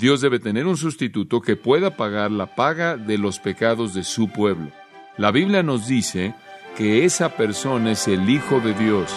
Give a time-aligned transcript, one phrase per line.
[0.00, 4.30] Dios debe tener un sustituto que pueda pagar la paga de los pecados de su
[4.30, 4.70] pueblo.
[5.18, 6.34] La Biblia nos dice
[6.74, 9.12] que esa persona es el Hijo de Dios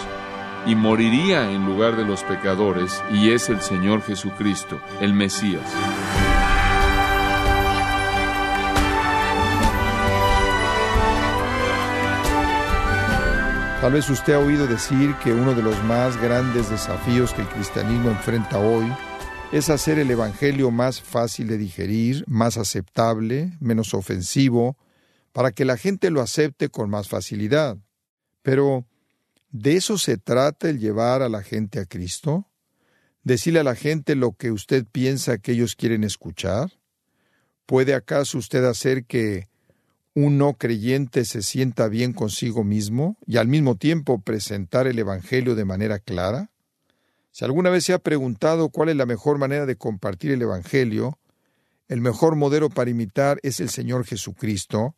[0.66, 5.62] y moriría en lugar de los pecadores y es el Señor Jesucristo, el Mesías.
[13.80, 17.48] Tal vez usted ha oído decir que uno de los más grandes desafíos que el
[17.48, 18.92] cristianismo enfrenta hoy
[19.54, 24.76] es hacer el Evangelio más fácil de digerir, más aceptable, menos ofensivo,
[25.30, 27.78] para que la gente lo acepte con más facilidad.
[28.42, 28.84] Pero,
[29.52, 32.48] ¿de eso se trata el llevar a la gente a Cristo?
[33.22, 36.72] ¿Decirle a la gente lo que usted piensa que ellos quieren escuchar?
[37.64, 39.46] ¿Puede acaso usted hacer que
[40.14, 45.54] un no creyente se sienta bien consigo mismo y al mismo tiempo presentar el Evangelio
[45.54, 46.50] de manera clara?
[47.34, 51.18] Si alguna vez se ha preguntado cuál es la mejor manera de compartir el Evangelio,
[51.88, 54.94] el mejor modelo para imitar es el Señor Jesucristo,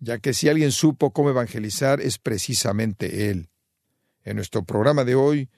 [0.00, 3.50] ya que si alguien supo cómo evangelizar es precisamente Él.
[4.24, 5.50] En nuestro programa de hoy,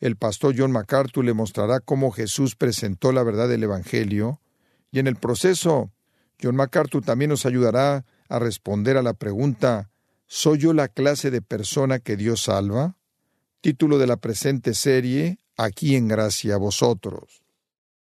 [0.00, 4.40] el pastor John MacArthur le mostrará cómo Jesús presentó la verdad del Evangelio,
[4.90, 5.92] y en el proceso,
[6.42, 9.90] John MacArthur también nos ayudará a responder a la pregunta
[10.24, 12.96] ¿Soy yo la clase de persona que Dios salva?
[13.60, 17.42] Título de la presente serie, Aquí en gracia a vosotros.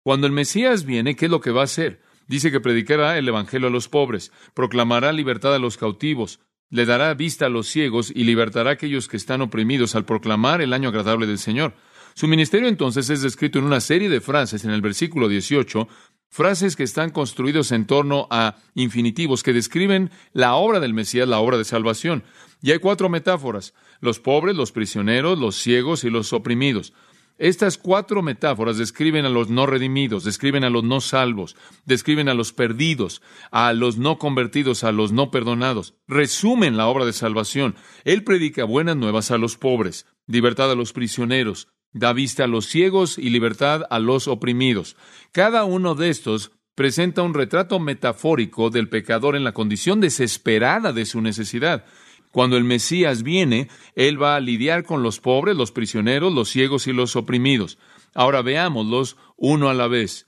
[0.03, 2.01] Cuando el Mesías viene, ¿qué es lo que va a hacer?
[2.28, 7.12] Dice que predicará el Evangelio a los pobres, proclamará libertad a los cautivos, le dará
[7.15, 10.89] vista a los ciegos y libertará a aquellos que están oprimidos al proclamar el año
[10.89, 11.75] agradable del Señor.
[12.15, 15.87] Su ministerio entonces es descrito en una serie de frases en el versículo 18
[16.31, 21.39] frases que están construidos en torno a infinitivos que describen la obra del Mesías, la
[21.39, 22.25] obra de salvación.
[22.62, 26.93] Y hay cuatro metáforas, los pobres, los prisioneros, los ciegos y los oprimidos.
[27.39, 32.34] Estas cuatro metáforas describen a los no redimidos, describen a los no salvos, describen a
[32.34, 33.20] los perdidos,
[33.51, 35.95] a los no convertidos, a los no perdonados.
[36.09, 37.75] Resumen la obra de salvación.
[38.05, 42.66] Él predica buenas nuevas a los pobres, libertad a los prisioneros, da vista a los
[42.66, 44.97] ciegos y libertad a los oprimidos.
[45.32, 51.05] Cada uno de estos presenta un retrato metafórico del pecador en la condición desesperada de
[51.05, 51.84] su necesidad.
[52.37, 56.87] Cuando el Mesías viene, Él va a lidiar con los pobres, los prisioneros, los ciegos
[56.87, 57.79] y los oprimidos.
[58.13, 60.27] Ahora veámoslos uno a la vez.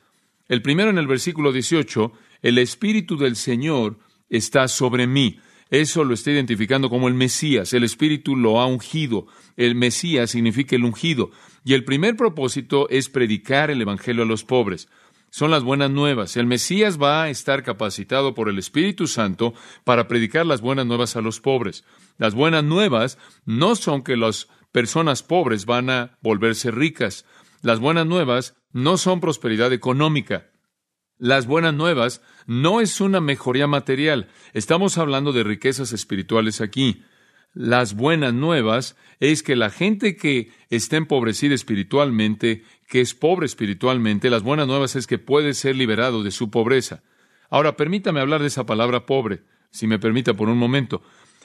[0.49, 2.11] El primero en el versículo 18,
[2.41, 3.99] el Espíritu del Señor
[4.31, 5.39] está sobre mí.
[5.69, 7.75] Eso lo está identificando como el Mesías.
[7.75, 9.27] El Espíritu lo ha ungido.
[9.59, 11.31] El Mesías significa el ungido.
[11.63, 14.89] Y el primer propósito es predicar el Evangelio a los pobres.
[15.31, 16.37] Son las buenas nuevas.
[16.37, 21.17] El Mesías va a estar capacitado por el Espíritu Santo para predicar las buenas nuevas
[21.17, 21.85] a los pobres.
[22.17, 27.27] Las buenas nuevas no son que las personas pobres van a volverse ricas.
[27.63, 30.51] Las buenas nuevas no son prosperidad económica.
[31.19, 34.29] Las buenas nuevas no es una mejoría material.
[34.55, 37.03] Estamos hablando de riquezas espirituales aquí
[37.55, 44.31] las buenas nuevas es que la gente que está empobrecida espiritualmente, que es pobre espiritualmente,
[44.31, 47.03] las buenas nuevas es que puede ser liberado de su pobreza.
[47.51, 51.03] Ahora, permítame hablar de esa palabra pobre, si me permita por un momento.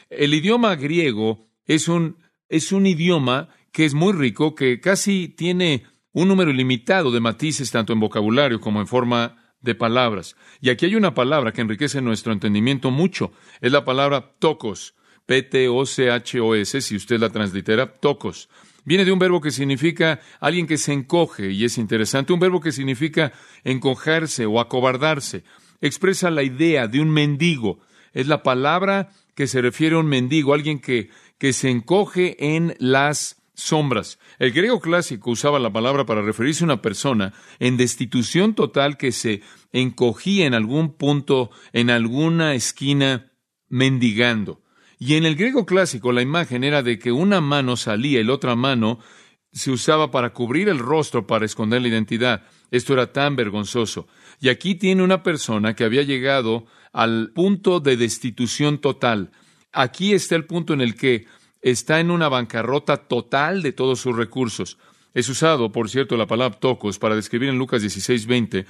[0.09, 2.17] El idioma griego es un,
[2.47, 5.83] es un idioma que es muy rico, que casi tiene
[6.13, 10.35] un número ilimitado de matices tanto en vocabulario como en forma de palabras.
[10.61, 13.31] Y aquí hay una palabra que enriquece nuestro entendimiento mucho.
[13.59, 14.95] Es la palabra tocos.
[15.25, 18.49] P-T-O-C-H-O-S, si usted la translitera, tocos.
[18.85, 22.59] Viene de un verbo que significa alguien que se encoge, y es interesante, un verbo
[22.59, 23.31] que significa
[23.63, 25.44] encogerse o acobardarse.
[25.81, 27.79] Expresa la idea de un mendigo.
[28.13, 32.75] Es la palabra que se refiere a un mendigo, alguien que, que se encoge en
[32.79, 34.19] las sombras.
[34.39, 39.11] El griego clásico usaba la palabra para referirse a una persona en destitución total que
[39.11, 43.31] se encogía en algún punto, en alguna esquina,
[43.69, 44.62] mendigando.
[44.99, 48.33] Y en el griego clásico la imagen era de que una mano salía y la
[48.33, 48.99] otra mano
[49.51, 52.43] se usaba para cubrir el rostro para esconder la identidad.
[52.71, 54.07] Esto era tan vergonzoso.
[54.39, 59.31] Y aquí tiene una persona que había llegado al punto de destitución total.
[59.71, 61.25] Aquí está el punto en el que
[61.62, 64.77] está en una bancarrota total de todos sus recursos.
[65.13, 68.65] Es usado, por cierto, la palabra tocos para describir en Lucas 16:20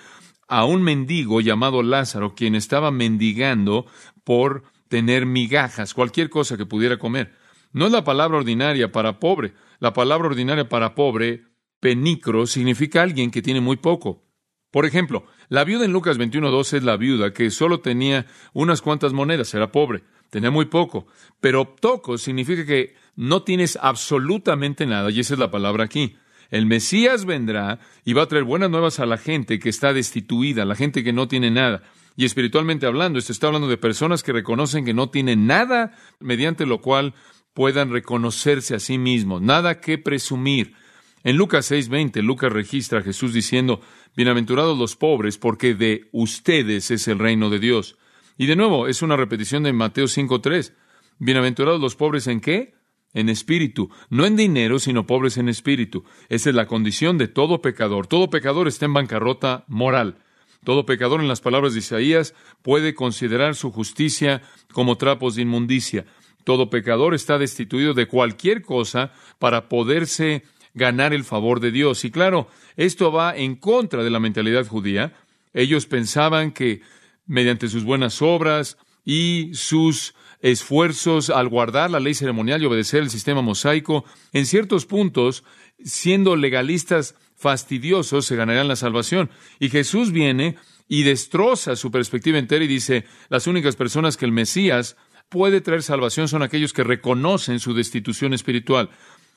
[0.47, 3.85] a un mendigo llamado Lázaro, quien estaba mendigando
[4.23, 4.63] por
[4.93, 7.33] tener migajas, cualquier cosa que pudiera comer.
[7.71, 9.55] No es la palabra ordinaria para pobre.
[9.79, 11.45] La palabra ordinaria para pobre,
[11.79, 14.23] penicro, significa alguien que tiene muy poco.
[14.69, 19.13] Por ejemplo, la viuda en Lucas 21.2 es la viuda que solo tenía unas cuantas
[19.13, 21.07] monedas, era pobre, tenía muy poco.
[21.41, 26.17] Pero toco significa que no tienes absolutamente nada, y esa es la palabra aquí.
[26.51, 30.65] El Mesías vendrá y va a traer buenas nuevas a la gente que está destituida,
[30.65, 31.81] la gente que no tiene nada.
[32.15, 36.65] Y espiritualmente hablando, esto está hablando de personas que reconocen que no tienen nada mediante
[36.65, 37.13] lo cual
[37.53, 40.75] puedan reconocerse a sí mismos, nada que presumir.
[41.23, 43.81] En Lucas 6:20, Lucas registra a Jesús diciendo,
[44.15, 47.97] Bienaventurados los pobres, porque de ustedes es el reino de Dios.
[48.37, 50.73] Y de nuevo, es una repetición de Mateo 5:3.
[51.19, 52.75] Bienaventurados los pobres en qué?
[53.13, 56.03] En espíritu, no en dinero, sino pobres en espíritu.
[56.29, 58.07] Esa es la condición de todo pecador.
[58.07, 60.22] Todo pecador está en bancarrota moral.
[60.63, 66.05] Todo pecador, en las palabras de Isaías, puede considerar su justicia como trapos de inmundicia.
[66.43, 70.43] Todo pecador está destituido de cualquier cosa para poderse
[70.73, 72.03] ganar el favor de Dios.
[72.05, 75.13] Y claro, esto va en contra de la mentalidad judía.
[75.53, 76.81] Ellos pensaban que
[77.25, 83.09] mediante sus buenas obras y sus esfuerzos al guardar la ley ceremonial y obedecer el
[83.09, 85.43] sistema mosaico, en ciertos puntos,
[85.83, 89.29] siendo legalistas fastidiosos, se ganarían la salvación.
[89.59, 90.55] Y Jesús viene
[90.87, 94.97] y destroza su perspectiva entera y dice, las únicas personas que el Mesías
[95.29, 98.89] puede traer salvación son aquellos que reconocen su destitución espiritual.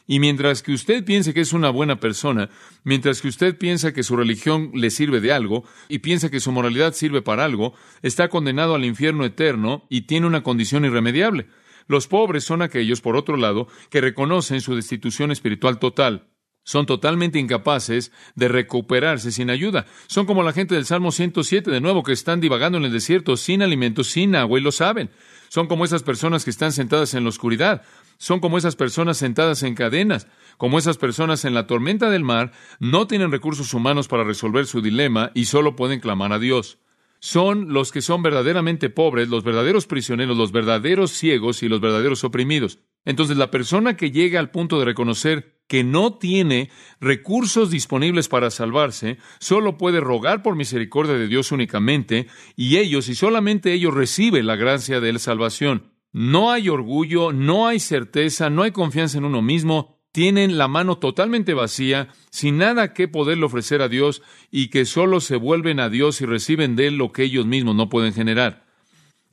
[0.06, 2.48] Y mientras que usted piense que es una buena persona,
[2.84, 6.52] mientras que usted piensa que su religión le sirve de algo y piensa que su
[6.52, 11.48] moralidad sirve para algo, está condenado al infierno eterno y tiene una condición irremediable.
[11.88, 16.28] Los pobres son aquellos, por otro lado, que reconocen su destitución espiritual total.
[16.66, 19.86] Son totalmente incapaces de recuperarse sin ayuda.
[20.08, 23.36] Son como la gente del Salmo 107, de nuevo, que están divagando en el desierto
[23.36, 25.08] sin alimento, sin agua, y lo saben.
[25.48, 27.82] Son como esas personas que están sentadas en la oscuridad.
[28.18, 30.26] Son como esas personas sentadas en cadenas,
[30.56, 34.82] como esas personas en la tormenta del mar, no tienen recursos humanos para resolver su
[34.82, 36.78] dilema y solo pueden clamar a Dios.
[37.20, 42.24] Son los que son verdaderamente pobres, los verdaderos prisioneros, los verdaderos ciegos y los verdaderos
[42.24, 42.80] oprimidos.
[43.04, 46.70] Entonces la persona que llega al punto de reconocer que no tiene
[47.00, 53.14] recursos disponibles para salvarse, solo puede rogar por misericordia de Dios únicamente, y ellos y
[53.14, 55.92] solamente ellos reciben la gracia de la salvación.
[56.12, 60.96] No hay orgullo, no hay certeza, no hay confianza en uno mismo, tienen la mano
[60.96, 65.90] totalmente vacía, sin nada que poderle ofrecer a Dios, y que solo se vuelven a
[65.90, 68.64] Dios y reciben de Él lo que ellos mismos no pueden generar.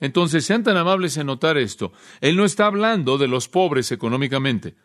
[0.01, 1.93] Entonces, sean tan amables en notar esto.
[2.19, 4.75] Él no está hablando de los pobres económicamente.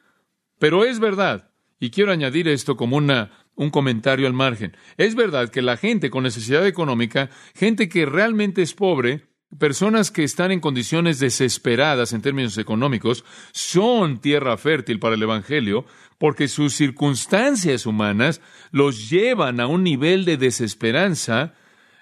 [0.58, 1.50] Pero es verdad,
[1.81, 6.10] y quiero añadir esto como una, un comentario al margen, es verdad que la gente
[6.10, 9.28] con necesidad económica, gente que realmente es pobre,
[9.58, 15.87] personas que están en condiciones desesperadas en términos económicos, son tierra fértil para el Evangelio,
[16.19, 18.40] porque sus circunstancias humanas
[18.72, 21.55] los llevan a un nivel de desesperanza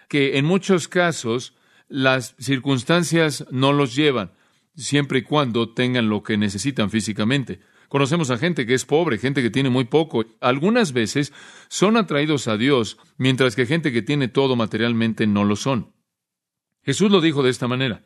[0.09, 1.55] que en muchos casos
[1.89, 4.33] las circunstancias no los llevan,
[4.75, 7.61] siempre y cuando tengan lo que necesitan físicamente.
[7.89, 10.25] Conocemos a gente que es pobre, gente que tiene muy poco.
[10.41, 11.33] Algunas veces
[11.69, 15.93] son atraídos a Dios, mientras que gente que tiene todo materialmente no lo son.
[16.83, 18.05] Jesús lo dijo de esta manera.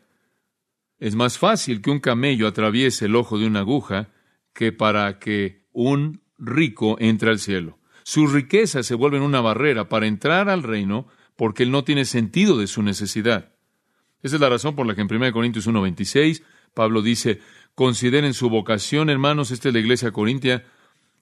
[0.99, 4.11] Es más fácil que un camello atraviese el ojo de una aguja
[4.53, 7.79] que para que un rico entre al cielo.
[8.03, 11.07] Sus riquezas se vuelven una barrera para entrar al reino
[11.37, 13.55] porque él no tiene sentido de su necesidad.
[14.23, 16.43] Esa es la razón por la que en 1 Corintios 1.26
[16.75, 17.41] Pablo dice,
[17.75, 20.67] Consideren su vocación, hermanos, esta es la iglesia corintia,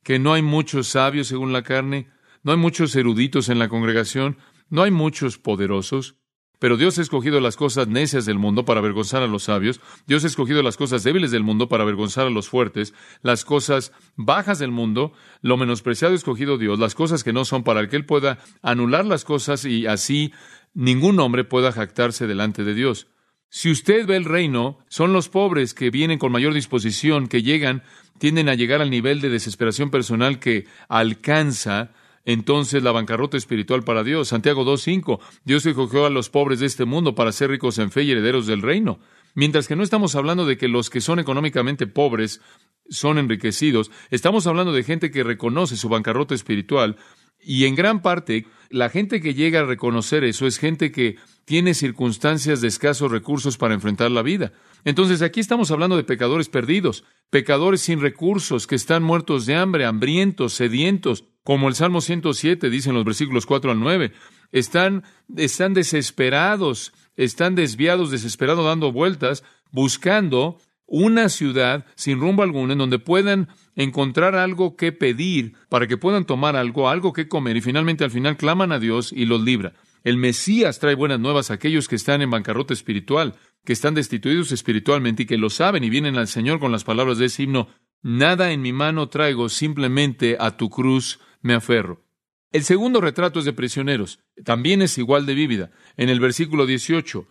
[0.03, 2.09] que no hay muchos sabios según la carne,
[2.43, 4.39] no hay muchos eruditos en la congregación,
[4.71, 6.17] no hay muchos poderosos,
[6.59, 10.25] pero Dios ha escogido las cosas necias del mundo para avergonzar a los sabios, Dios
[10.25, 14.59] ha escogido las cosas débiles del mundo para avergonzar a los fuertes, las cosas bajas
[14.59, 18.07] del mundo, lo menospreciado ha escogido Dios, las cosas que no son para que Él
[18.07, 20.33] pueda anular las cosas y así
[20.75, 23.09] ningún hombre pueda jactarse delante de Dios.
[23.51, 27.83] Si usted ve el reino, son los pobres que vienen con mayor disposición, que llegan,
[28.19, 31.93] tienden a llegar al nivel de desesperación personal que alcanza
[32.27, 34.29] entonces la bancarrota espiritual para Dios.
[34.29, 38.03] Santiago 2.5, Dios escogió a los pobres de este mundo para ser ricos en fe
[38.03, 38.99] y herederos del reino.
[39.35, 42.43] Mientras que no estamos hablando de que los que son económicamente pobres
[42.91, 46.97] son enriquecidos, estamos hablando de gente que reconoce su bancarrota espiritual
[47.43, 51.73] y en gran parte la gente que llega a reconocer eso es gente que tiene
[51.73, 54.53] circunstancias de escasos recursos para enfrentar la vida.
[54.85, 59.87] Entonces aquí estamos hablando de pecadores perdidos, pecadores sin recursos, que están muertos de hambre,
[59.87, 64.13] hambrientos, sedientos, como el Salmo 107 dice en los versículos 4 al 9.
[64.53, 65.05] Están,
[65.35, 72.99] están desesperados, están desviados, desesperados, dando vueltas, buscando una ciudad sin rumbo alguno en donde
[72.99, 78.05] puedan encontrar algo que pedir para que puedan tomar algo, algo que comer y finalmente
[78.05, 79.75] al final claman a Dios y los libra.
[80.03, 84.51] El Mesías trae buenas nuevas a aquellos que están en bancarrota espiritual, que están destituidos
[84.51, 87.69] espiritualmente y que lo saben y vienen al Señor con las palabras de ese himno,
[88.03, 92.09] nada en mi mano traigo, simplemente a tu cruz me aferro.
[92.51, 94.21] El segundo retrato es de prisioneros.
[94.43, 95.71] También es igual de vívida.
[95.99, 97.29] En el versículo 18,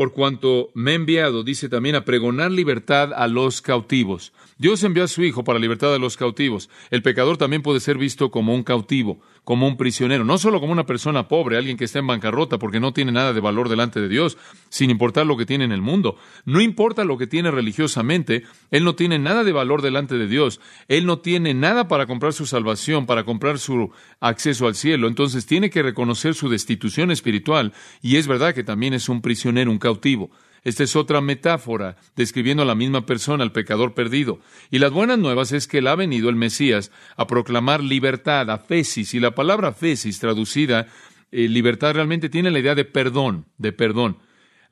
[0.00, 4.32] por cuanto me ha enviado, dice también, a pregonar libertad a los cautivos.
[4.56, 6.70] Dios envió a su Hijo para libertad a los cautivos.
[6.90, 10.72] El pecador también puede ser visto como un cautivo, como un prisionero, no solo como
[10.72, 14.00] una persona pobre, alguien que está en bancarrota porque no tiene nada de valor delante
[14.00, 16.16] de Dios, sin importar lo que tiene en el mundo.
[16.44, 20.60] No importa lo que tiene religiosamente, él no tiene nada de valor delante de Dios.
[20.88, 25.08] Él no tiene nada para comprar su salvación, para comprar su acceso al cielo.
[25.08, 29.70] Entonces tiene que reconocer su destitución espiritual y es verdad que también es un prisionero,
[29.70, 30.30] un cautivo.
[30.62, 34.40] Esta es otra metáfora describiendo a la misma persona, al pecador perdido.
[34.70, 38.58] Y las buenas nuevas es que él ha venido el Mesías a proclamar libertad, a
[38.58, 40.88] fesis, y la palabra fesis traducida,
[41.32, 44.18] eh, libertad realmente tiene la idea de perdón, de perdón.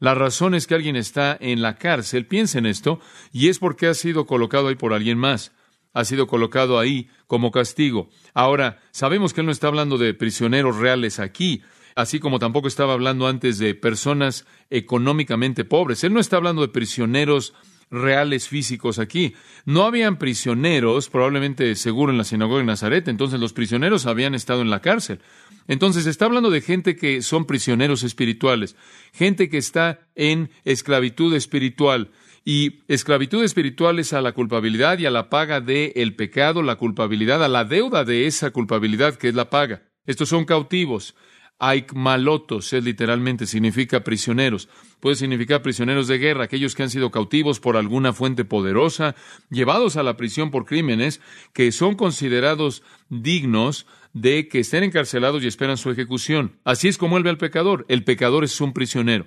[0.01, 3.01] La razón es que alguien está en la cárcel, piensa en esto,
[3.33, 5.53] y es porque ha sido colocado ahí por alguien más.
[5.93, 8.09] Ha sido colocado ahí como castigo.
[8.35, 11.63] Ahora, sabemos que él no está hablando de prisioneros reales aquí,
[11.99, 16.05] así como tampoco estaba hablando antes de personas económicamente pobres.
[16.05, 17.55] Él no está hablando de prisioneros
[17.91, 19.35] reales físicos aquí.
[19.65, 24.63] No habían prisioneros, probablemente seguro en la sinagoga de Nazaret, entonces los prisioneros habían estado
[24.63, 25.19] en la cárcel.
[25.67, 28.77] Entonces está hablando de gente que son prisioneros espirituales,
[29.13, 32.13] gente que está en esclavitud espiritual.
[32.45, 36.77] Y esclavitud espiritual es a la culpabilidad y a la paga del el pecado, la
[36.77, 39.83] culpabilidad, a la deuda de esa culpabilidad que es la paga.
[40.07, 41.17] Estos son cautivos.
[41.59, 44.69] Aikmalotos es literalmente, significa prisioneros.
[45.01, 49.17] Puede significar prisioneros de guerra, aquellos que han sido cautivos por alguna fuente poderosa,
[49.51, 51.21] llevados a la prisión por crímenes,
[51.53, 56.59] que son considerados dignos de que estén encarcelados y esperan su ejecución.
[56.65, 57.85] Así es como él ve al pecador.
[57.89, 59.27] El pecador es un prisionero.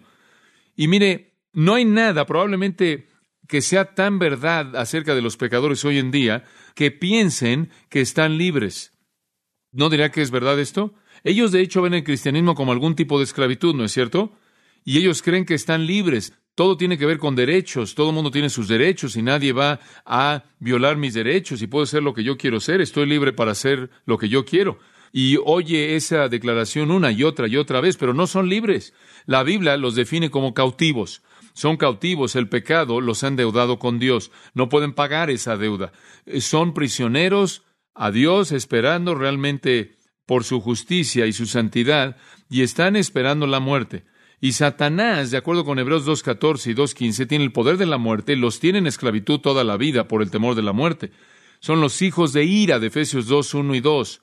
[0.76, 3.10] Y mire, no hay nada probablemente
[3.48, 6.46] que sea tan verdad acerca de los pecadores hoy en día
[6.76, 8.94] que piensen que están libres.
[9.74, 10.94] ¿No dirá que es verdad esto?
[11.24, 14.34] Ellos de hecho ven el cristianismo como algún tipo de esclavitud, ¿no es cierto?
[14.84, 16.34] Y ellos creen que están libres.
[16.56, 17.96] Todo tiene que ver con derechos.
[17.96, 21.86] Todo el mundo tiene sus derechos y nadie va a violar mis derechos y puedo
[21.86, 22.82] ser lo que yo quiero ser.
[22.82, 24.80] Estoy libre para hacer lo que yo quiero.
[25.14, 28.94] Y oye esa declaración una y otra y otra vez, pero no son libres.
[29.26, 31.22] La Biblia los define como cautivos.
[31.54, 34.32] Son cautivos, el pecado los ha endeudado con Dios.
[34.54, 35.92] No pueden pagar esa deuda.
[36.40, 37.64] Son prisioneros
[37.94, 39.98] a Dios esperando realmente
[40.32, 42.16] por su justicia y su santidad
[42.50, 44.06] y están esperando la muerte.
[44.40, 48.38] Y Satanás, de acuerdo con Hebreos 2.14 y 2.15, tiene el poder de la muerte,
[48.38, 51.12] los tiene en esclavitud toda la vida por el temor de la muerte.
[51.60, 54.22] Son los hijos de ira de Efesios 2.1 y 2.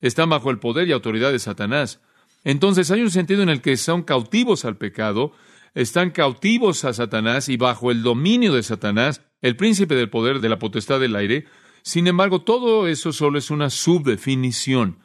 [0.00, 2.00] Están bajo el poder y autoridad de Satanás.
[2.42, 5.32] Entonces hay un sentido en el que son cautivos al pecado,
[5.74, 10.48] están cautivos a Satanás y bajo el dominio de Satanás, el príncipe del poder de
[10.48, 11.44] la potestad del aire.
[11.82, 15.00] Sin embargo, todo eso solo es una subdefinición.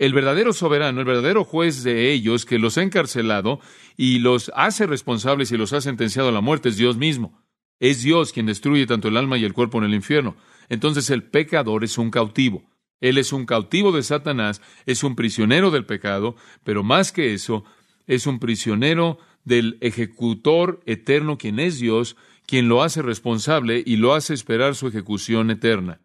[0.00, 3.60] El verdadero soberano, el verdadero juez de ellos que los ha encarcelado
[3.98, 7.44] y los hace responsables y los ha sentenciado a la muerte es Dios mismo.
[7.80, 10.36] Es Dios quien destruye tanto el alma y el cuerpo en el infierno.
[10.70, 12.62] Entonces el pecador es un cautivo.
[13.02, 17.64] Él es un cautivo de Satanás, es un prisionero del pecado, pero más que eso,
[18.06, 22.16] es un prisionero del ejecutor eterno, quien es Dios,
[22.46, 26.00] quien lo hace responsable y lo hace esperar su ejecución eterna.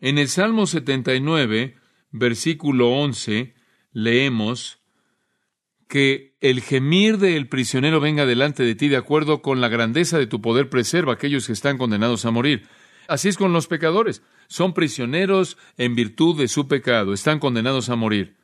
[0.00, 1.76] En el Salmo 79,
[2.18, 3.54] versículo 11,
[3.92, 4.78] leemos
[5.88, 10.26] que el gemir del prisionero venga delante de ti de acuerdo con la grandeza de
[10.26, 12.66] tu poder preserva aquellos que están condenados a morir.
[13.08, 14.22] Así es con los pecadores.
[14.48, 18.36] Son prisioneros en virtud de su pecado, están condenados a morir.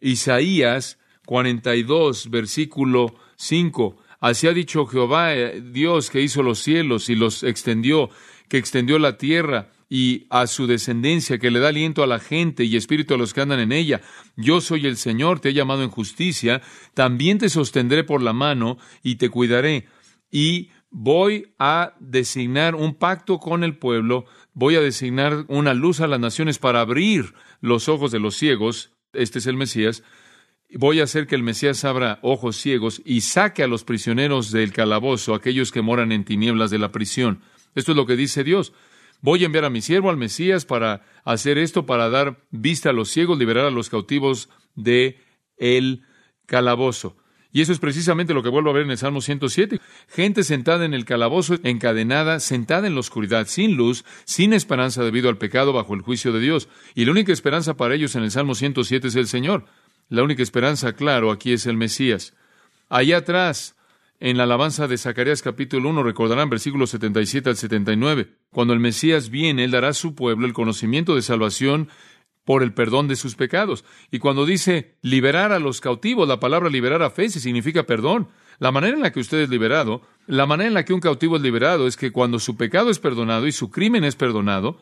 [0.00, 3.96] Isaías 42, versículo 5.
[4.20, 8.10] Así ha dicho Jehová, eh, Dios que hizo los cielos y los extendió,
[8.48, 12.64] que extendió la tierra y a su descendencia, que le da aliento a la gente
[12.64, 14.00] y espíritu a los que andan en ella.
[14.36, 16.62] Yo soy el Señor, te he llamado en justicia,
[16.94, 19.86] también te sostendré por la mano y te cuidaré.
[20.30, 24.24] Y voy a designar un pacto con el pueblo,
[24.54, 28.92] voy a designar una luz a las naciones para abrir los ojos de los ciegos,
[29.12, 30.02] este es el Mesías,
[30.74, 34.72] voy a hacer que el Mesías abra ojos ciegos y saque a los prisioneros del
[34.72, 37.40] calabozo, aquellos que moran en tinieblas de la prisión.
[37.74, 38.72] Esto es lo que dice Dios.
[39.20, 42.92] Voy a enviar a mi siervo, al Mesías, para hacer esto, para dar vista a
[42.92, 45.18] los ciegos, liberar a los cautivos de
[45.56, 46.02] el
[46.46, 47.16] calabozo.
[47.56, 49.80] Y eso es precisamente lo que vuelvo a ver en el Salmo 107.
[50.08, 55.30] Gente sentada en el calabozo, encadenada, sentada en la oscuridad, sin luz, sin esperanza debido
[55.30, 56.68] al pecado bajo el juicio de Dios.
[56.94, 59.64] Y la única esperanza para ellos en el Salmo 107 es el Señor.
[60.10, 62.34] La única esperanza, claro, aquí es el Mesías.
[62.90, 63.74] Allá atrás,
[64.18, 68.28] en la alabanza de Zacarías capítulo 1, recordarán versículos 77 al 79.
[68.50, 71.88] Cuando el Mesías viene, Él dará a su pueblo el conocimiento de salvación
[72.44, 73.84] por el perdón de sus pecados.
[74.10, 78.28] Y cuando dice liberar a los cautivos, la palabra liberar a fe significa perdón.
[78.58, 81.36] La manera en la que usted es liberado, la manera en la que un cautivo
[81.36, 84.80] es liberado es que cuando su pecado es perdonado y su crimen es perdonado,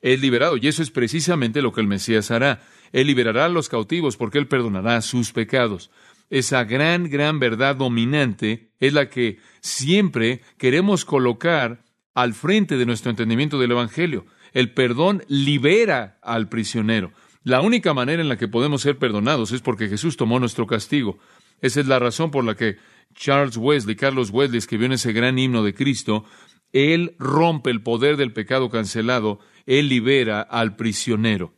[0.00, 0.56] es liberado.
[0.56, 2.62] Y eso es precisamente lo que el Mesías hará.
[2.92, 5.90] Él liberará a los cautivos porque Él perdonará sus pecados.
[6.30, 11.84] Esa gran, gran verdad dominante es la que siempre queremos colocar
[12.14, 14.26] al frente de nuestro entendimiento del Evangelio.
[14.52, 17.12] El perdón libera al prisionero.
[17.42, 21.18] La única manera en la que podemos ser perdonados es porque Jesús tomó nuestro castigo.
[21.60, 22.76] Esa es la razón por la que
[23.14, 26.24] Charles Wesley, Carlos Wesley, escribió en ese gran himno de Cristo,
[26.72, 31.54] Él rompe el poder del pecado cancelado, Él libera al prisionero.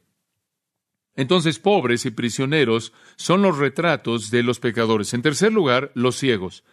[1.14, 5.12] Entonces, pobres y prisioneros son los retratos de los pecadores.
[5.14, 6.64] En tercer lugar, los ciegos.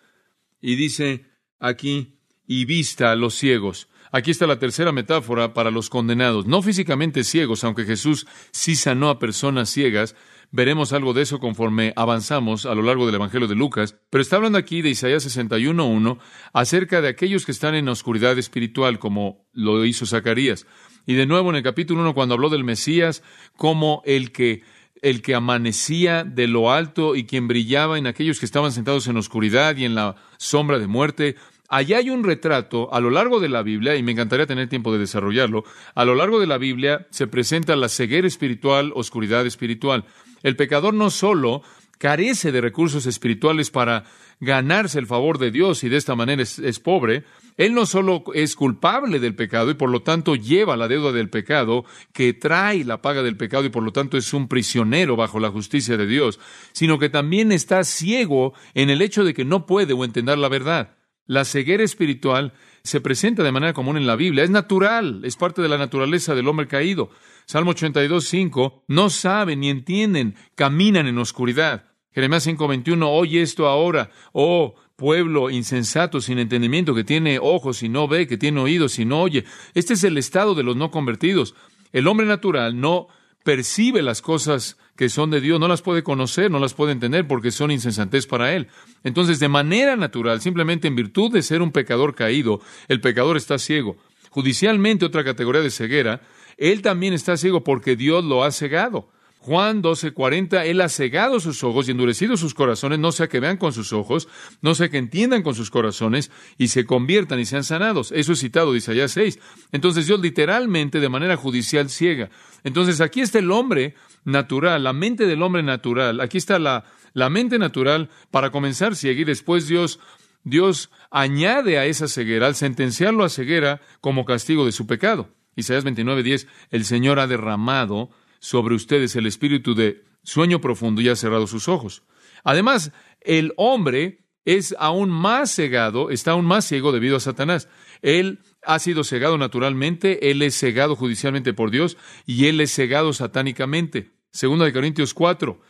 [0.61, 1.25] Y dice
[1.59, 3.89] aquí, y vista a los ciegos.
[4.11, 9.09] Aquí está la tercera metáfora para los condenados, no físicamente ciegos, aunque Jesús sí sanó
[9.09, 10.15] a personas ciegas.
[10.51, 14.37] Veremos algo de eso conforme avanzamos a lo largo del Evangelio de Lucas, pero está
[14.37, 16.17] hablando aquí de Isaías 61.1
[16.53, 20.65] acerca de aquellos que están en oscuridad espiritual, como lo hizo Zacarías.
[21.05, 23.21] Y de nuevo en el capítulo 1, cuando habló del Mesías
[23.57, 24.63] como el que
[25.01, 29.15] el que amanecía de lo alto y quien brillaba en aquellos que estaban sentados en
[29.15, 31.35] oscuridad y en la sombra de muerte,
[31.71, 34.91] Allá hay un retrato a lo largo de la Biblia, y me encantaría tener tiempo
[34.91, 35.63] de desarrollarlo,
[35.93, 40.03] a lo largo de la Biblia se presenta la ceguera espiritual, oscuridad espiritual.
[40.43, 41.61] El pecador no solo
[41.99, 44.05] carece de recursos espirituales para
[44.39, 47.25] ganarse el favor de Dios y de esta manera es, pobre,
[47.57, 51.29] él no solo es culpable del pecado y por lo tanto lleva la deuda del
[51.29, 55.41] pecado, que trae la paga del pecado y por lo tanto es un prisionero bajo
[55.41, 56.39] la justicia de Dios,
[56.71, 60.47] sino que también está ciego en el hecho de que no puede o entender la
[60.47, 60.95] verdad.
[61.25, 62.53] La ceguera espiritual
[62.83, 64.43] se presenta de manera común en la Biblia.
[64.43, 67.11] Es natural, es parte de la naturaleza del hombre caído.
[67.49, 71.85] Salmo 82, 5, no saben ni entienden, caminan en oscuridad.
[72.11, 77.89] Jeremías 5, 21, oye esto ahora, oh pueblo insensato, sin entendimiento, que tiene ojos y
[77.89, 79.45] no ve, que tiene oídos y no oye.
[79.73, 81.55] Este es el estado de los no convertidos.
[81.91, 83.07] El hombre natural no
[83.43, 87.27] percibe las cosas que son de Dios, no las puede conocer, no las puede entender
[87.27, 88.67] porque son insensatez para él.
[89.03, 93.57] Entonces, de manera natural, simplemente en virtud de ser un pecador caído, el pecador está
[93.57, 93.97] ciego.
[94.29, 96.21] Judicialmente, otra categoría de ceguera,
[96.59, 99.09] él también está ciego porque Dios lo ha cegado.
[99.41, 103.55] Juan 12:40, Él ha cegado sus ojos y endurecido sus corazones, no sea que vean
[103.55, 104.27] con sus ojos,
[104.61, 108.11] no sea que entiendan con sus corazones y se conviertan y sean sanados.
[108.11, 109.39] Eso es citado de Isaías 6.
[109.71, 112.29] Entonces Dios literalmente de manera judicial ciega.
[112.65, 113.95] Entonces aquí está el hombre
[114.25, 116.19] natural, la mente del hombre natural.
[116.19, 120.01] Aquí está la, la mente natural para comenzar ciega y después Dios
[120.43, 125.29] Dios añade a esa ceguera, al sentenciarlo a ceguera como castigo de su pecado.
[125.59, 131.15] Isaías 29:10, el Señor ha derramado sobre ustedes el espíritu de sueño profundo y ha
[131.15, 132.03] cerrado sus ojos.
[132.43, 132.91] Además,
[133.21, 137.67] el hombre es aún más cegado, está aún más ciego debido a Satanás.
[138.01, 143.13] Él ha sido cegado naturalmente, él es cegado judicialmente por Dios y él es cegado
[143.13, 144.11] satánicamente.
[144.31, 145.61] Segunda de Corintios 4.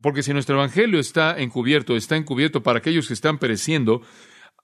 [0.00, 4.02] Porque si nuestro evangelio está encubierto, está encubierto para aquellos que están pereciendo,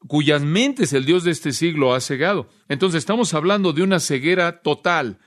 [0.06, 2.48] cuyas mentes el Dios de este siglo ha cegado.
[2.68, 5.18] Entonces estamos hablando de una ceguera total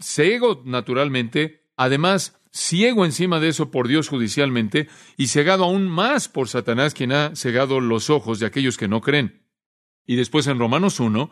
[0.00, 6.48] ciego naturalmente, además ciego encima de eso por Dios judicialmente y cegado aún más por
[6.48, 9.42] Satanás, quien ha cegado los ojos de aquellos que no creen.
[10.06, 11.30] Y después en Romanos 1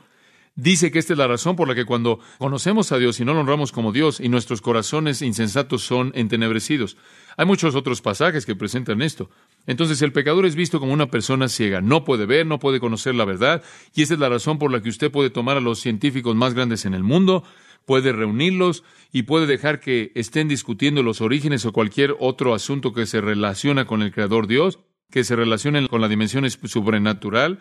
[0.55, 3.35] dice que esta es la razón por la que cuando conocemos a Dios y no
[3.35, 6.97] lo honramos como Dios y nuestros corazones insensatos son entenebrecidos.
[7.37, 9.31] Hay muchos otros pasajes que presentan esto.
[9.67, 11.81] Entonces el pecador es visto como una persona ciega.
[11.81, 13.63] No puede ver, no puede conocer la verdad
[13.95, 16.55] y esa es la razón por la que usted puede tomar a los científicos más
[16.55, 17.45] grandes en el mundo
[17.85, 23.07] puede reunirlos y puede dejar que estén discutiendo los orígenes o cualquier otro asunto que
[23.07, 24.79] se relaciona con el Creador Dios,
[25.11, 27.61] que se relaciona con la dimensión sobrenatural,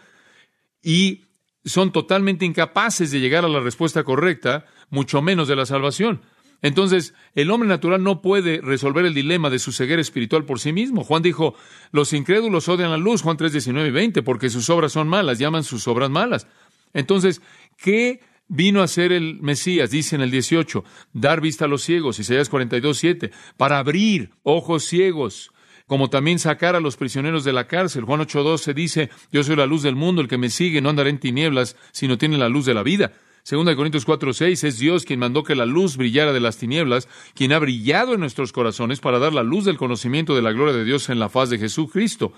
[0.82, 1.26] y
[1.66, 6.22] son totalmente incapaces de llegar a la respuesta correcta, mucho menos de la salvación.
[6.62, 10.72] Entonces, el hombre natural no puede resolver el dilema de su ceguera espiritual por sí
[10.74, 11.04] mismo.
[11.04, 11.56] Juan dijo,
[11.92, 15.40] los incrédulos odian la luz, Juan 3, 19 y 20, porque sus obras son malas,
[15.40, 16.48] llaman sus obras malas.
[16.94, 17.42] Entonces,
[17.78, 22.20] ¿qué vino a ser el Mesías, dice en el 18, dar vista a los ciegos,
[22.20, 25.52] Isaías 42, 7, para abrir ojos ciegos,
[25.88, 28.04] como también sacar a los prisioneros de la cárcel.
[28.04, 30.90] Juan 8, 12 dice, yo soy la luz del mundo, el que me sigue no
[30.90, 33.14] andará en tinieblas, sino tiene la luz de la vida.
[33.44, 36.58] Segunda de Corintios 4, 6, es Dios quien mandó que la luz brillara de las
[36.58, 40.52] tinieblas, quien ha brillado en nuestros corazones para dar la luz del conocimiento de la
[40.52, 42.34] gloria de Dios en la faz de Jesucristo.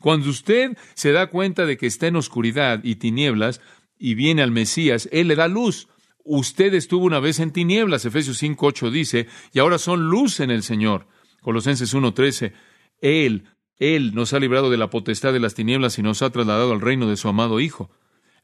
[0.00, 3.60] Cuando usted se da cuenta de que está en oscuridad y tinieblas,
[3.98, 5.88] y viene al Mesías, Él le da luz.
[6.24, 10.62] usted estuvo una vez en tinieblas, Efesios 5.8 dice, y ahora son luz en el
[10.62, 11.06] Señor.
[11.40, 12.52] Colosenses 1.13,
[13.00, 13.44] Él,
[13.78, 16.80] Él nos ha librado de la potestad de las tinieblas y nos ha trasladado al
[16.80, 17.90] reino de su amado Hijo.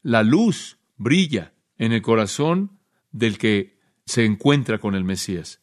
[0.01, 2.79] La luz brilla en el corazón
[3.11, 5.61] del que se encuentra con el Mesías.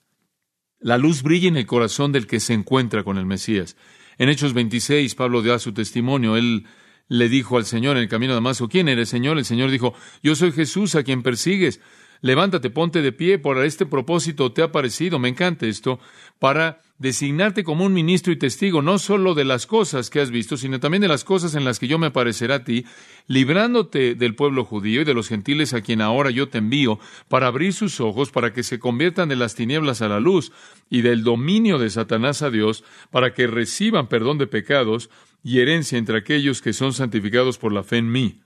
[0.79, 3.77] La luz brilla en el corazón del que se encuentra con el Mesías.
[4.19, 6.37] En Hechos 26, Pablo da su testimonio.
[6.37, 6.67] Él
[7.09, 9.37] le dijo al Señor en el camino de Damasco, ¿quién eres, Señor?
[9.37, 11.81] El Señor dijo, yo soy Jesús a quien persigues.
[12.23, 16.01] Levántate, ponte de pie, por este propósito te ha parecido, me encanta esto,
[16.39, 20.59] para designarte como un ministro y testigo, no solo de las cosas que has visto,
[20.59, 22.85] sino también de las cosas en las que yo me apareceré a ti,
[23.27, 27.47] librándote del pueblo judío y de los gentiles a quien ahora yo te envío, para
[27.47, 30.53] abrir sus ojos, para que se conviertan de las tinieblas a la luz
[30.91, 35.09] y del dominio de Satanás a Dios, para que reciban perdón de pecados
[35.43, 38.41] y herencia entre aquellos que son santificados por la fe en mí.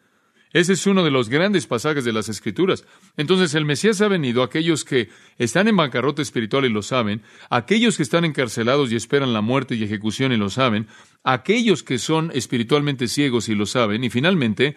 [0.54, 2.86] Ese es uno de los grandes pasajes de las Escrituras.
[3.16, 7.96] Entonces el Mesías ha venido, aquellos que están en bancarrota espiritual y lo saben, aquellos
[7.96, 10.86] que están encarcelados y esperan la muerte y ejecución y lo saben,
[11.24, 14.76] aquellos que son espiritualmente ciegos y lo saben, y finalmente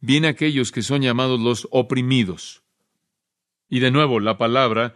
[0.00, 2.62] viene aquellos que son llamados los oprimidos.
[3.68, 4.94] Y de nuevo, la palabra,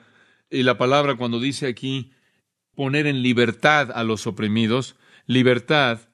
[0.51, 2.11] y la palabra cuando dice aquí
[2.75, 6.09] poner en libertad a los oprimidos, libertad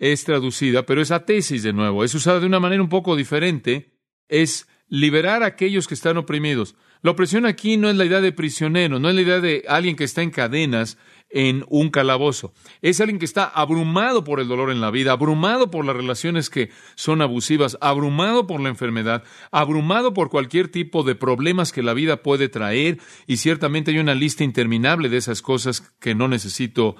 [0.00, 3.92] es traducida, pero esa tesis de nuevo es usada de una manera un poco diferente,
[4.28, 6.74] es liberar a aquellos que están oprimidos.
[7.02, 9.96] La opresión aquí no es la idea de prisionero, no es la idea de alguien
[9.96, 12.52] que está en cadenas en un calabozo.
[12.80, 16.48] Es alguien que está abrumado por el dolor en la vida, abrumado por las relaciones
[16.48, 21.94] que son abusivas, abrumado por la enfermedad, abrumado por cualquier tipo de problemas que la
[21.94, 26.96] vida puede traer y ciertamente hay una lista interminable de esas cosas que no necesito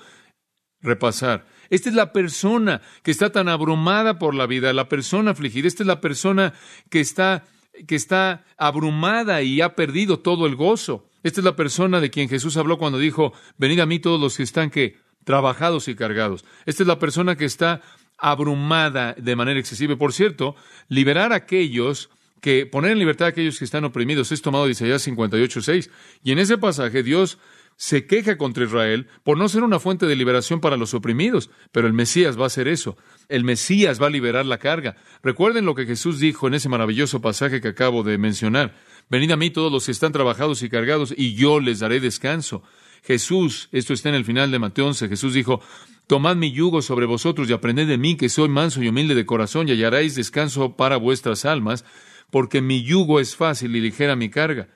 [0.80, 1.46] repasar.
[1.70, 5.68] Esta es la persona que está tan abrumada por la vida, la persona afligida.
[5.68, 6.52] Esta es la persona
[6.90, 7.44] que está,
[7.86, 11.06] que está abrumada y ha perdido todo el gozo.
[11.22, 14.36] Esta es la persona de quien Jesús habló cuando dijo, venid a mí todos los
[14.36, 16.44] que están que trabajados y cargados.
[16.66, 17.82] Esta es la persona que está
[18.18, 19.96] abrumada de manera excesiva.
[19.96, 20.56] Por cierto,
[20.88, 24.72] liberar a aquellos que poner en libertad a aquellos que están oprimidos es tomado de
[24.72, 25.90] Isaías 58.6.
[26.24, 27.38] Y en ese pasaje Dios
[27.80, 31.86] se queja contra Israel por no ser una fuente de liberación para los oprimidos, pero
[31.86, 32.98] el Mesías va a hacer eso.
[33.30, 34.96] El Mesías va a liberar la carga.
[35.22, 38.76] Recuerden lo que Jesús dijo en ese maravilloso pasaje que acabo de mencionar.
[39.08, 42.62] Venid a mí todos los que están trabajados y cargados, y yo les daré descanso.
[43.02, 45.62] Jesús, esto está en el final de Mateo 11, Jesús dijo,
[46.06, 49.24] Tomad mi yugo sobre vosotros y aprended de mí, que soy manso y humilde de
[49.24, 51.86] corazón, y hallaréis descanso para vuestras almas,
[52.30, 54.68] porque mi yugo es fácil y ligera mi carga.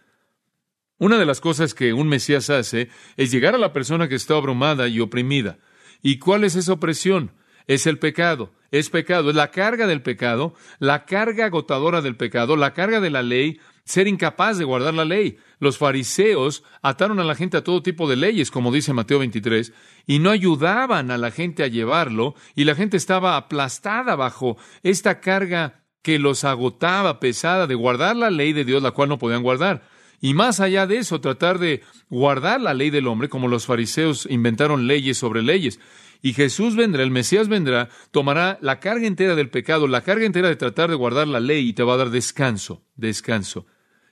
[0.98, 4.36] Una de las cosas que un Mesías hace es llegar a la persona que está
[4.36, 5.58] abrumada y oprimida.
[6.02, 7.32] ¿Y cuál es esa opresión?
[7.66, 8.52] Es el pecado.
[8.70, 9.30] Es pecado.
[9.30, 13.58] Es la carga del pecado, la carga agotadora del pecado, la carga de la ley,
[13.84, 15.38] ser incapaz de guardar la ley.
[15.58, 19.72] Los fariseos ataron a la gente a todo tipo de leyes, como dice Mateo 23,
[20.06, 25.20] y no ayudaban a la gente a llevarlo, y la gente estaba aplastada bajo esta
[25.20, 29.42] carga que los agotaba pesada de guardar la ley de Dios, la cual no podían
[29.42, 29.93] guardar.
[30.20, 34.26] Y más allá de eso, tratar de guardar la ley del hombre, como los fariseos
[34.30, 35.80] inventaron leyes sobre leyes.
[36.22, 40.48] Y Jesús vendrá, el Mesías vendrá, tomará la carga entera del pecado, la carga entera
[40.48, 43.66] de tratar de guardar la ley y te va a dar descanso, descanso.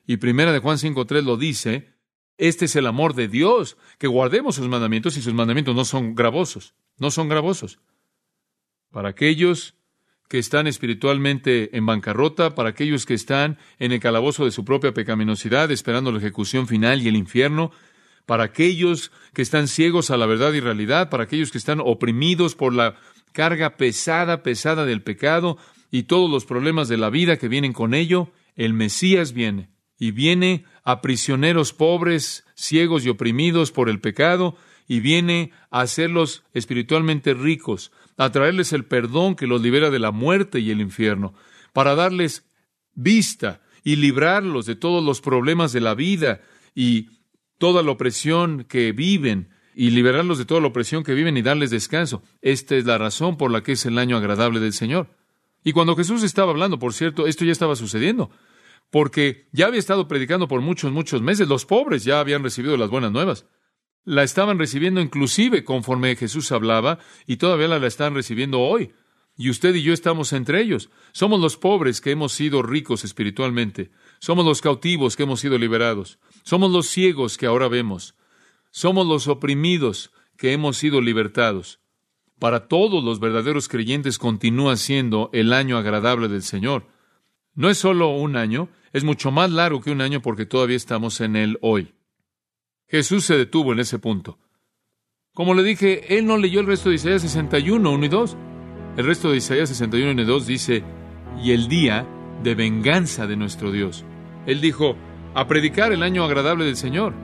[0.06, 1.94] Y primera de Juan 5.3 lo dice,
[2.36, 6.14] este es el amor de Dios, que guardemos sus mandamientos y sus mandamientos no son
[6.14, 7.78] gravosos, no son gravosos.
[8.90, 9.76] Para aquellos
[10.32, 14.94] que están espiritualmente en bancarrota, para aquellos que están en el calabozo de su propia
[14.94, 17.70] pecaminosidad, esperando la ejecución final y el infierno,
[18.24, 22.54] para aquellos que están ciegos a la verdad y realidad, para aquellos que están oprimidos
[22.54, 22.94] por la
[23.32, 25.58] carga pesada, pesada del pecado
[25.90, 29.68] y todos los problemas de la vida que vienen con ello, el Mesías viene
[29.98, 34.56] y viene a prisioneros pobres, ciegos y oprimidos por el pecado,
[34.88, 40.10] y viene a hacerlos espiritualmente ricos, a traerles el perdón que los libera de la
[40.10, 41.34] muerte y el infierno,
[41.72, 42.46] para darles
[42.94, 46.40] vista y librarlos de todos los problemas de la vida
[46.74, 47.08] y
[47.58, 51.70] toda la opresión que viven y liberarlos de toda la opresión que viven y darles
[51.70, 52.22] descanso.
[52.42, 55.08] Esta es la razón por la que es el año agradable del Señor.
[55.64, 58.30] Y cuando Jesús estaba hablando, por cierto, esto ya estaba sucediendo,
[58.90, 62.90] porque ya había estado predicando por muchos, muchos meses, los pobres ya habían recibido las
[62.90, 63.46] buenas nuevas
[64.04, 68.92] la estaban recibiendo inclusive conforme Jesús hablaba y todavía la, están recibiendo hoy.
[69.36, 70.90] Y usted y yo estamos entre ellos.
[71.12, 73.90] Somos los pobres que hemos sido ricos espiritualmente.
[74.18, 76.18] Somos los cautivos que hemos sido liberados.
[76.42, 78.14] Somos los ciegos que ahora vemos.
[78.70, 81.80] Somos los oprimidos que hemos sido libertados.
[82.38, 86.88] Para todos los verdaderos creyentes continúa siendo el año agradable del Señor.
[87.54, 91.20] No es solo un año, es mucho más largo que un año porque todavía estamos
[91.20, 91.94] en el hoy.
[92.92, 94.38] Jesús se detuvo en ese punto.
[95.32, 98.36] Como le dije, él no leyó el resto de Isaías 61, 1 y 2.
[98.98, 100.84] El resto de Isaías 61, 1 y 2 dice,
[101.42, 102.06] y el día
[102.42, 104.04] de venganza de nuestro Dios.
[104.44, 104.94] Él dijo,
[105.34, 107.14] a predicar el año agradable del Señor.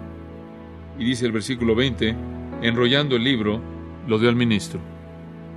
[0.98, 2.16] Y dice el versículo 20,
[2.62, 3.61] enrollando el libro,
[4.07, 4.81] lo dio al ministro.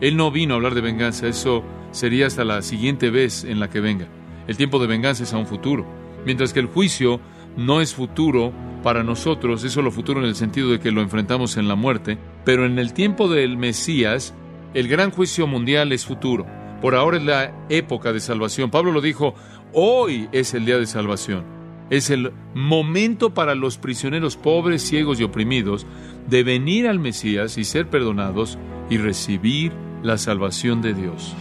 [0.02, 3.70] Él no vino a hablar de venganza, eso sería hasta la siguiente vez en la
[3.70, 4.10] que venga.
[4.46, 5.86] El tiempo de venganza es a un futuro,
[6.26, 7.22] mientras que el juicio
[7.58, 11.58] no es futuro para nosotros, es solo futuro en el sentido de que lo enfrentamos
[11.58, 14.34] en la muerte, pero en el tiempo del Mesías,
[14.74, 16.46] el gran juicio mundial es futuro.
[16.82, 18.72] Por ahora es la época de salvación.
[18.72, 19.36] Pablo lo dijo,
[19.72, 21.44] hoy es el día de salvación.
[21.92, 25.86] Es el momento para los prisioneros pobres, ciegos y oprimidos
[26.28, 28.58] de venir al Mesías y ser perdonados
[28.90, 31.36] y recibir la salvación de Dios.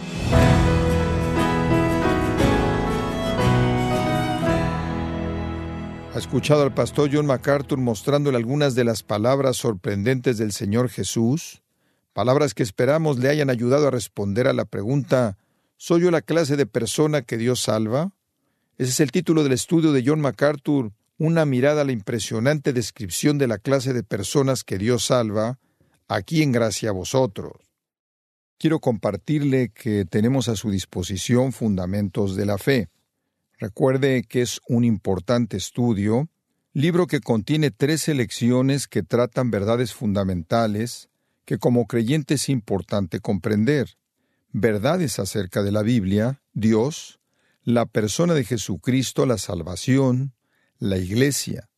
[6.13, 11.63] Ha escuchado al pastor John MacArthur mostrándole algunas de las palabras sorprendentes del Señor Jesús,
[12.11, 15.37] palabras que esperamos le hayan ayudado a responder a la pregunta
[15.77, 18.11] ¿Soy yo la clase de persona que Dios salva?
[18.77, 23.37] Ese es el título del estudio de John MacArthur, una mirada a la impresionante descripción
[23.37, 25.59] de la clase de personas que Dios salva,
[26.09, 27.53] aquí en gracia a vosotros.
[28.59, 32.89] Quiero compartirle que tenemos a su disposición fundamentos de la fe.
[33.61, 36.29] Recuerde que es un importante estudio,
[36.73, 41.09] libro que contiene tres lecciones que tratan verdades fundamentales
[41.45, 43.99] que como creyente es importante comprender.
[44.51, 47.19] Verdades acerca de la Biblia, Dios,
[47.63, 50.33] la persona de Jesucristo, la salvación,
[50.79, 51.69] la Iglesia,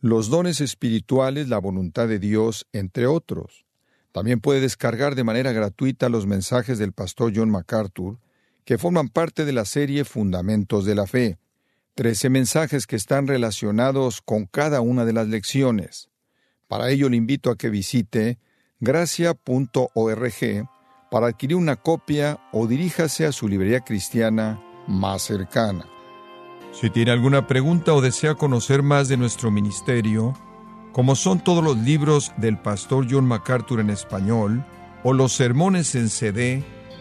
[0.00, 3.66] los dones espirituales, la voluntad de Dios, entre otros.
[4.10, 8.18] También puede descargar de manera gratuita los mensajes del pastor John MacArthur
[8.64, 11.38] que forman parte de la serie Fundamentos de la Fe.
[11.94, 16.08] Trece mensajes que están relacionados con cada una de las lecciones.
[16.68, 18.38] Para ello le invito a que visite
[18.78, 20.68] gracia.org
[21.10, 25.86] para adquirir una copia o diríjase a su librería cristiana más cercana.
[26.72, 30.34] Si tiene alguna pregunta o desea conocer más de nuestro ministerio,
[30.92, 34.64] como son todos los libros del pastor John MacArthur en español
[35.02, 36.64] o los sermones en CD,